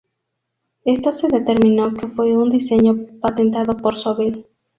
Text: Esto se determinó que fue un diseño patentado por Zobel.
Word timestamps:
Esto 0.83 1.11
se 1.13 1.27
determinó 1.27 1.93
que 1.93 2.07
fue 2.07 2.35
un 2.35 2.49
diseño 2.49 3.19
patentado 3.21 3.77
por 3.77 3.99
Zobel. 3.99 4.47